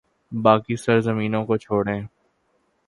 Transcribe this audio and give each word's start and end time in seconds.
باقی 0.31 0.75
سرزمینوں 0.75 1.45
کو 1.45 1.57
چھوڑیں۔ 1.57 2.01